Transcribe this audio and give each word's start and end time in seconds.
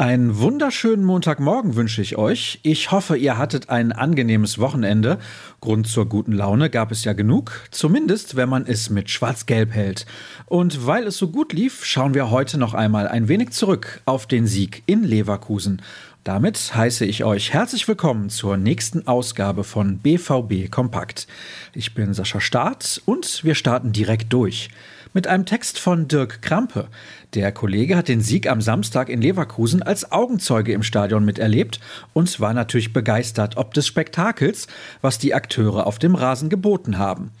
Einen 0.00 0.38
wunderschönen 0.38 1.04
Montagmorgen 1.04 1.74
wünsche 1.74 2.02
ich 2.02 2.16
euch. 2.16 2.60
Ich 2.62 2.92
hoffe, 2.92 3.16
ihr 3.16 3.36
hattet 3.36 3.68
ein 3.68 3.90
angenehmes 3.90 4.60
Wochenende. 4.60 5.18
Grund 5.60 5.88
zur 5.88 6.08
guten 6.08 6.30
Laune 6.30 6.70
gab 6.70 6.92
es 6.92 7.02
ja 7.02 7.14
genug, 7.14 7.66
zumindest 7.72 8.36
wenn 8.36 8.48
man 8.48 8.64
es 8.64 8.90
mit 8.90 9.10
Schwarz-Gelb 9.10 9.72
hält. 9.72 10.06
Und 10.46 10.86
weil 10.86 11.08
es 11.08 11.16
so 11.16 11.26
gut 11.26 11.52
lief, 11.52 11.84
schauen 11.84 12.14
wir 12.14 12.30
heute 12.30 12.58
noch 12.58 12.74
einmal 12.74 13.08
ein 13.08 13.26
wenig 13.26 13.50
zurück 13.50 14.00
auf 14.04 14.28
den 14.28 14.46
Sieg 14.46 14.84
in 14.86 15.02
Leverkusen. 15.02 15.82
Damit 16.22 16.76
heiße 16.76 17.04
ich 17.04 17.24
euch 17.24 17.52
herzlich 17.52 17.88
willkommen 17.88 18.30
zur 18.30 18.56
nächsten 18.56 19.08
Ausgabe 19.08 19.64
von 19.64 19.98
BVB 19.98 20.70
Kompakt. 20.70 21.26
Ich 21.72 21.94
bin 21.94 22.14
Sascha 22.14 22.40
Staat 22.40 23.02
und 23.04 23.42
wir 23.42 23.56
starten 23.56 23.90
direkt 23.90 24.32
durch 24.32 24.68
mit 25.18 25.26
einem 25.26 25.46
Text 25.46 25.80
von 25.80 26.06
Dirk 26.06 26.42
Krampe. 26.42 26.86
Der 27.34 27.50
Kollege 27.50 27.96
hat 27.96 28.06
den 28.06 28.20
Sieg 28.20 28.48
am 28.48 28.60
Samstag 28.60 29.08
in 29.08 29.20
Leverkusen 29.20 29.82
als 29.82 30.12
Augenzeuge 30.12 30.72
im 30.72 30.84
Stadion 30.84 31.24
miterlebt 31.24 31.80
und 32.12 32.38
war 32.38 32.54
natürlich 32.54 32.92
begeistert 32.92 33.56
ob 33.56 33.74
des 33.74 33.88
Spektakels, 33.88 34.68
was 35.00 35.18
die 35.18 35.34
Akteure 35.34 35.88
auf 35.88 35.98
dem 35.98 36.14
Rasen 36.14 36.50
geboten 36.50 36.98
haben. 36.98 37.32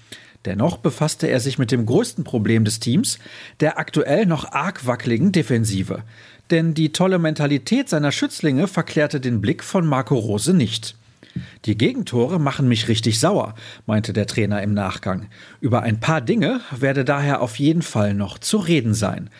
Dennoch 0.44 0.78
befasste 0.78 1.28
er 1.28 1.38
sich 1.38 1.56
mit 1.56 1.70
dem 1.70 1.86
größten 1.86 2.24
Problem 2.24 2.64
des 2.64 2.80
Teams, 2.80 3.20
der 3.60 3.78
aktuell 3.78 4.26
noch 4.26 4.50
arg 4.50 4.84
wackeligen 4.84 5.30
Defensive. 5.30 6.02
Denn 6.50 6.74
die 6.74 6.90
tolle 6.90 7.20
Mentalität 7.20 7.88
seiner 7.88 8.10
Schützlinge 8.10 8.66
verklärte 8.66 9.20
den 9.20 9.40
Blick 9.40 9.62
von 9.62 9.86
Marco 9.86 10.16
Rose 10.16 10.52
nicht. 10.52 10.96
Die 11.64 11.76
Gegentore 11.76 12.38
machen 12.38 12.68
mich 12.68 12.88
richtig 12.88 13.20
sauer, 13.20 13.54
meinte 13.86 14.12
der 14.12 14.26
Trainer 14.26 14.62
im 14.62 14.74
Nachgang. 14.74 15.26
Über 15.60 15.82
ein 15.82 16.00
paar 16.00 16.20
Dinge 16.20 16.60
werde 16.76 17.04
daher 17.04 17.40
auf 17.40 17.58
jeden 17.58 17.82
Fall 17.82 18.14
noch 18.14 18.38
zu 18.38 18.58
reden 18.58 18.94
sein. 18.94 19.30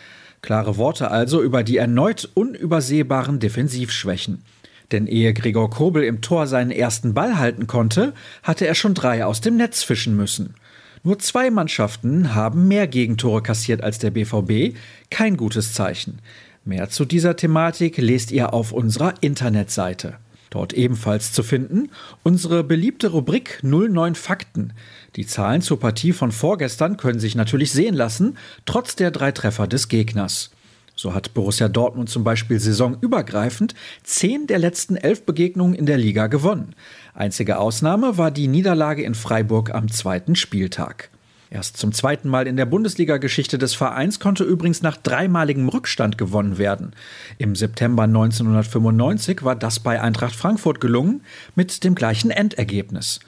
Klare 0.41 0.77
Worte 0.77 1.11
also 1.11 1.41
über 1.41 1.63
die 1.63 1.77
erneut 1.77 2.29
unübersehbaren 2.33 3.39
Defensivschwächen. 3.39 4.43
Denn 4.91 5.05
ehe 5.05 5.33
Gregor 5.33 5.69
Kobel 5.69 6.03
im 6.03 6.21
Tor 6.21 6.47
seinen 6.47 6.71
ersten 6.71 7.13
Ball 7.13 7.37
halten 7.37 7.67
konnte, 7.67 8.13
hatte 8.41 8.65
er 8.65 8.75
schon 8.75 8.93
drei 8.93 9.25
aus 9.25 9.41
dem 9.41 9.57
Netz 9.57 9.83
fischen 9.83 10.15
müssen. 10.15 10.55
Nur 11.03 11.19
zwei 11.19 11.49
Mannschaften 11.49 12.35
haben 12.35 12.67
mehr 12.67 12.87
Gegentore 12.87 13.41
kassiert 13.41 13.81
als 13.81 13.99
der 13.99 14.11
BVB, 14.11 14.75
kein 15.09 15.37
gutes 15.37 15.73
Zeichen. 15.73 16.19
Mehr 16.65 16.89
zu 16.89 17.05
dieser 17.05 17.35
Thematik 17.35 17.97
lest 17.97 18.31
ihr 18.31 18.53
auf 18.53 18.71
unserer 18.71 19.13
Internetseite. 19.21 20.17
Dort 20.49 20.73
ebenfalls 20.73 21.31
zu 21.31 21.43
finden 21.43 21.89
unsere 22.23 22.63
beliebte 22.63 23.09
Rubrik 23.09 23.59
09 23.61 24.15
Fakten. 24.15 24.73
Die 25.15 25.25
Zahlen 25.25 25.61
zur 25.61 25.79
Partie 25.79 26.11
von 26.11 26.31
vorgestern 26.31 26.97
können 26.97 27.19
sich 27.19 27.35
natürlich 27.35 27.71
sehen 27.71 27.95
lassen, 27.95 28.37
trotz 28.65 28.95
der 28.95 29.11
drei 29.11 29.31
Treffer 29.31 29.67
des 29.67 29.87
Gegners. 29.87 30.51
So 30.95 31.13
hat 31.13 31.33
Borussia 31.33 31.69
Dortmund 31.69 32.09
zum 32.09 32.25
Beispiel 32.25 32.59
saisonübergreifend 32.59 33.73
zehn 34.03 34.47
der 34.47 34.59
letzten 34.59 34.97
elf 34.97 35.25
Begegnungen 35.25 35.73
in 35.73 35.85
der 35.85 35.97
Liga 35.97 36.27
gewonnen. 36.27 36.75
Einzige 37.13 37.57
Ausnahme 37.57 38.17
war 38.17 38.31
die 38.31 38.49
Niederlage 38.49 39.03
in 39.03 39.15
Freiburg 39.15 39.73
am 39.73 39.89
zweiten 39.89 40.35
Spieltag. 40.35 41.09
Erst 41.51 41.77
zum 41.77 41.91
zweiten 41.93 42.29
Mal 42.29 42.45
in 42.45 42.57
der 42.57 42.67
Bundesliga-Geschichte 42.67 43.57
des 43.57 43.73
Vereins 43.73 44.19
konnte 44.19 44.43
übrigens 44.43 44.83
nach 44.83 44.97
dreimaligem 44.97 45.67
Rückstand 45.67 46.17
gewonnen 46.17 46.59
werden. 46.59 46.93
Im 47.39 47.55
September 47.55 48.03
1995 48.03 49.43
war 49.43 49.55
das 49.55 49.79
bei 49.79 49.99
Eintracht 49.99 50.35
Frankfurt 50.35 50.79
gelungen, 50.79 51.21
mit 51.55 51.83
dem 51.83 51.95
gleichen 51.95 52.29
Endergebnis. 52.29 53.19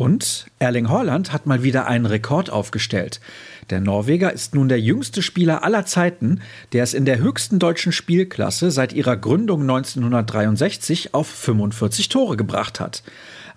Und 0.00 0.46
Erling 0.58 0.88
Haaland 0.88 1.30
hat 1.30 1.44
mal 1.44 1.62
wieder 1.62 1.86
einen 1.86 2.06
Rekord 2.06 2.48
aufgestellt. 2.48 3.20
Der 3.68 3.80
Norweger 3.80 4.32
ist 4.32 4.54
nun 4.54 4.70
der 4.70 4.80
jüngste 4.80 5.20
Spieler 5.20 5.62
aller 5.62 5.84
Zeiten, 5.84 6.40
der 6.72 6.84
es 6.84 6.94
in 6.94 7.04
der 7.04 7.18
höchsten 7.18 7.58
deutschen 7.58 7.92
Spielklasse 7.92 8.70
seit 8.70 8.94
ihrer 8.94 9.18
Gründung 9.18 9.60
1963 9.60 11.12
auf 11.12 11.28
45 11.28 12.08
Tore 12.08 12.38
gebracht 12.38 12.80
hat. 12.80 13.02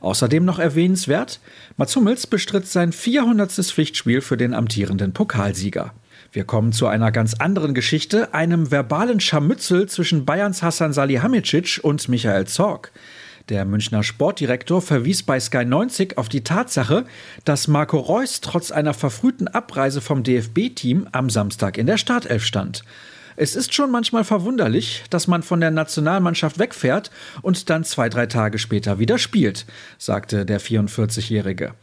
Außerdem 0.01 0.43
noch 0.43 0.59
erwähnenswert, 0.59 1.39
Mats 1.77 1.95
Hummels 1.95 2.27
bestritt 2.27 2.67
sein 2.67 2.91
400. 2.91 3.49
Pflichtspiel 3.49 4.19
für 4.19 4.35
den 4.35 4.53
amtierenden 4.53 5.13
Pokalsieger. 5.13 5.93
Wir 6.33 6.43
kommen 6.43 6.73
zu 6.73 6.87
einer 6.87 7.13
ganz 7.13 7.35
anderen 7.35 7.73
Geschichte, 7.73 8.33
einem 8.33 8.69
verbalen 8.69 9.21
Scharmützel 9.21 9.87
zwischen 9.87 10.25
Bayerns 10.25 10.61
Hassan 10.61 10.91
Salihamidzic 10.91 11.79
und 11.83 12.09
Michael 12.09 12.47
Zorg. 12.47 12.91
Der 13.49 13.65
Münchner 13.65 14.03
Sportdirektor 14.03 14.81
verwies 14.81 15.23
bei 15.23 15.37
Sky 15.37 15.65
90 15.65 16.17
auf 16.17 16.29
die 16.29 16.45
Tatsache, 16.45 17.03
dass 17.43 17.67
Marco 17.67 17.97
Reus 17.99 18.39
trotz 18.39 18.71
einer 18.71 18.93
verfrühten 18.93 19.49
Abreise 19.49 19.99
vom 19.99 20.23
DFB-Team 20.23 21.09
am 21.11 21.29
Samstag 21.29 21.77
in 21.77 21.85
der 21.85 21.97
Startelf 21.97 22.45
stand. 22.45 22.83
Es 23.35 23.57
ist 23.57 23.73
schon 23.73 23.91
manchmal 23.91 24.23
verwunderlich, 24.23 25.03
dass 25.09 25.27
man 25.27 25.43
von 25.43 25.59
der 25.59 25.71
Nationalmannschaft 25.71 26.57
wegfährt 26.57 27.11
und 27.41 27.69
dann 27.69 27.83
zwei, 27.83 28.07
drei 28.07 28.27
Tage 28.27 28.59
später 28.59 28.97
wieder 28.97 29.17
spielt, 29.17 29.65
sagte 29.97 30.45
der 30.45 30.61
44-Jährige. 30.61 31.73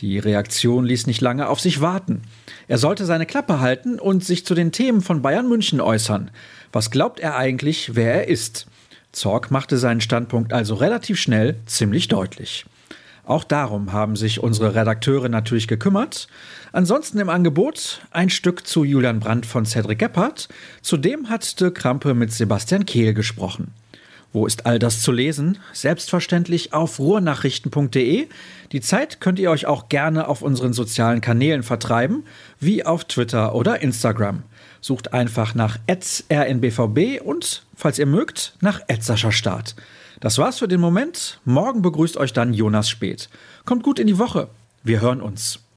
Die 0.00 0.18
Reaktion 0.18 0.84
ließ 0.84 1.06
nicht 1.06 1.22
lange 1.22 1.48
auf 1.48 1.58
sich 1.58 1.80
warten. 1.80 2.22
Er 2.68 2.78
sollte 2.78 3.06
seine 3.06 3.26
Klappe 3.26 3.60
halten 3.60 3.98
und 3.98 4.24
sich 4.24 4.44
zu 4.44 4.54
den 4.54 4.72
Themen 4.72 5.00
von 5.00 5.22
Bayern 5.22 5.48
München 5.48 5.80
äußern. 5.80 6.30
Was 6.70 6.90
glaubt 6.90 7.18
er 7.18 7.36
eigentlich, 7.36 7.94
wer 7.94 8.14
er 8.14 8.28
ist? 8.28 8.67
Zorg 9.12 9.50
machte 9.50 9.78
seinen 9.78 10.00
Standpunkt 10.00 10.52
also 10.52 10.74
relativ 10.74 11.18
schnell 11.18 11.56
ziemlich 11.66 12.08
deutlich. 12.08 12.66
Auch 13.24 13.44
darum 13.44 13.92
haben 13.92 14.16
sich 14.16 14.42
unsere 14.42 14.74
Redakteure 14.74 15.28
natürlich 15.28 15.68
gekümmert. 15.68 16.28
Ansonsten 16.72 17.18
im 17.18 17.28
Angebot 17.28 18.00
ein 18.10 18.30
Stück 18.30 18.66
zu 18.66 18.84
Julian 18.84 19.20
Brandt 19.20 19.44
von 19.44 19.66
Cedric 19.66 19.98
Gebhardt. 19.98 20.48
Zudem 20.80 21.28
hat 21.28 21.60
Dirk 21.60 21.74
Krampe 21.74 22.14
mit 22.14 22.32
Sebastian 22.32 22.86
Kehl 22.86 23.12
gesprochen. 23.12 23.74
Wo 24.32 24.46
ist 24.46 24.66
all 24.66 24.78
das 24.78 25.00
zu 25.00 25.10
lesen? 25.10 25.58
Selbstverständlich 25.72 26.74
auf 26.74 26.98
ruhrnachrichten.de. 26.98 28.28
Die 28.72 28.80
Zeit 28.80 29.20
könnt 29.20 29.38
ihr 29.38 29.50
euch 29.50 29.66
auch 29.66 29.88
gerne 29.88 30.28
auf 30.28 30.42
unseren 30.42 30.74
sozialen 30.74 31.20
Kanälen 31.22 31.62
vertreiben, 31.62 32.24
wie 32.60 32.84
auf 32.84 33.04
Twitter 33.04 33.54
oder 33.54 33.80
Instagram. 33.80 34.42
Sucht 34.80 35.14
einfach 35.14 35.54
nach 35.54 35.78
rnbvb 35.88 37.20
und, 37.20 37.64
falls 37.74 37.98
ihr 37.98 38.06
mögt, 38.06 38.54
nach 38.60 38.80
Start. 39.30 39.74
Das 40.20 40.36
war's 40.36 40.58
für 40.58 40.68
den 40.68 40.80
Moment. 40.80 41.40
Morgen 41.44 41.80
begrüßt 41.80 42.16
euch 42.16 42.32
dann 42.32 42.52
Jonas 42.52 42.90
Spät. 42.90 43.28
Kommt 43.64 43.82
gut 43.82 43.98
in 43.98 44.06
die 44.06 44.18
Woche. 44.18 44.48
Wir 44.82 45.00
hören 45.00 45.20
uns. 45.22 45.60